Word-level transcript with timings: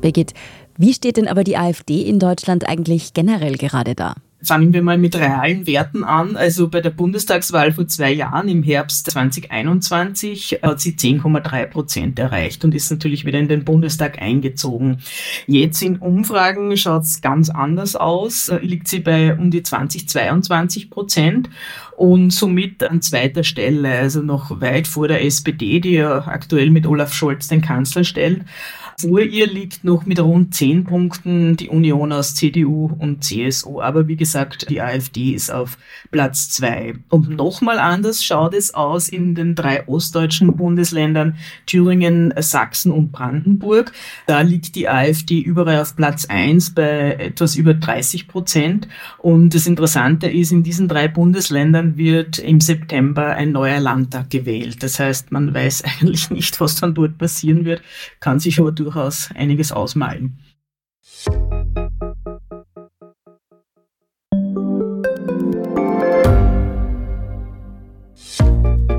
Birgit, 0.00 0.32
wie 0.76 0.94
steht 0.94 1.16
denn 1.16 1.28
aber 1.28 1.44
die 1.44 1.56
AfD 1.56 2.02
in 2.02 2.18
Deutschland 2.18 2.68
eigentlich 2.68 3.12
generell 3.12 3.56
gerade 3.56 3.94
da? 3.94 4.14
Fangen 4.40 4.72
wir 4.72 4.82
mal 4.82 4.96
mit 4.96 5.16
realen 5.16 5.66
Werten 5.66 6.04
an. 6.04 6.36
Also 6.36 6.68
bei 6.68 6.80
der 6.80 6.90
Bundestagswahl 6.90 7.72
vor 7.72 7.88
zwei 7.88 8.12
Jahren 8.12 8.48
im 8.48 8.62
Herbst 8.62 9.10
2021 9.10 10.60
hat 10.62 10.80
sie 10.80 10.92
10,3 10.92 11.66
Prozent 11.66 12.18
erreicht 12.20 12.64
und 12.64 12.72
ist 12.72 12.88
natürlich 12.92 13.24
wieder 13.24 13.40
in 13.40 13.48
den 13.48 13.64
Bundestag 13.64 14.22
eingezogen. 14.22 14.98
Jetzt 15.48 15.82
in 15.82 15.96
Umfragen 15.96 16.76
schaut 16.76 17.02
es 17.02 17.20
ganz 17.20 17.50
anders 17.50 17.96
aus. 17.96 18.52
Liegt 18.62 18.86
sie 18.86 19.00
bei 19.00 19.36
um 19.36 19.50
die 19.50 19.64
20, 19.64 20.08
22 20.08 20.88
Prozent 20.88 21.50
und 21.98 22.30
somit 22.30 22.84
an 22.84 23.02
zweiter 23.02 23.42
Stelle, 23.42 23.90
also 23.90 24.22
noch 24.22 24.60
weit 24.60 24.86
vor 24.86 25.08
der 25.08 25.24
SPD, 25.24 25.80
die 25.80 25.94
ja 25.94 26.28
aktuell 26.28 26.70
mit 26.70 26.86
Olaf 26.86 27.12
Scholz 27.12 27.48
den 27.48 27.60
Kanzler 27.60 28.04
stellt. 28.04 28.44
Vor 29.00 29.20
ihr 29.20 29.46
liegt 29.46 29.84
noch 29.84 30.06
mit 30.06 30.18
rund 30.18 30.54
zehn 30.54 30.82
Punkten 30.82 31.56
die 31.56 31.68
Union 31.68 32.10
aus 32.10 32.34
CDU 32.34 32.90
und 32.98 33.22
CSU. 33.22 33.80
Aber 33.80 34.08
wie 34.08 34.16
gesagt, 34.16 34.68
die 34.70 34.80
AfD 34.80 35.34
ist 35.34 35.52
auf 35.52 35.78
Platz 36.10 36.50
zwei. 36.50 36.94
Und 37.08 37.30
nochmal 37.30 37.78
anders 37.78 38.24
schaut 38.24 38.54
es 38.54 38.74
aus 38.74 39.08
in 39.08 39.36
den 39.36 39.54
drei 39.54 39.86
ostdeutschen 39.86 40.56
Bundesländern 40.56 41.36
Thüringen, 41.66 42.34
Sachsen 42.38 42.90
und 42.90 43.12
Brandenburg. 43.12 43.92
Da 44.26 44.40
liegt 44.40 44.74
die 44.74 44.88
AfD 44.88 45.38
überall 45.38 45.80
auf 45.80 45.94
Platz 45.94 46.24
eins 46.24 46.74
bei 46.74 47.12
etwas 47.12 47.54
über 47.54 47.74
30 47.74 48.26
Prozent. 48.26 48.88
Und 49.18 49.54
das 49.54 49.68
Interessante 49.68 50.28
ist, 50.28 50.50
in 50.50 50.64
diesen 50.64 50.88
drei 50.88 51.06
Bundesländern 51.06 51.87
wird 51.96 52.38
im 52.38 52.60
September 52.60 53.28
ein 53.36 53.52
neuer 53.52 53.80
Landtag 53.80 54.30
gewählt. 54.30 54.82
Das 54.82 54.98
heißt, 54.98 55.30
man 55.30 55.54
weiß 55.54 55.84
eigentlich 56.00 56.30
nicht, 56.30 56.60
was 56.60 56.80
dann 56.80 56.94
dort 56.94 57.16
passieren 57.16 57.64
wird, 57.64 57.82
kann 58.20 58.40
sich 58.40 58.58
aber 58.58 58.72
durch 58.72 58.88
durchaus 58.88 59.30
einiges 59.34 59.70
ausmalen. 59.70 60.38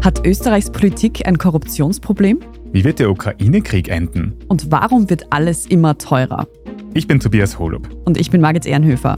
Hat 0.02 0.26
Österreichs 0.26 0.72
Politik 0.72 1.28
ein 1.28 1.38
Korruptionsproblem? 1.38 2.40
Wie 2.72 2.84
wird 2.84 3.00
der 3.00 3.10
Ukraine-Krieg 3.10 3.90
enden? 3.90 4.34
Und 4.48 4.72
warum 4.72 5.10
wird 5.10 5.32
alles 5.32 5.66
immer 5.66 5.98
teurer? 5.98 6.48
Ich 6.94 7.08
bin 7.08 7.20
Tobias 7.20 7.60
Holub. 7.60 7.90
Und 8.06 8.20
ich 8.20 8.32
bin 8.32 8.42
Margit 8.42 8.66
Ehrenhöfer. 8.66 9.18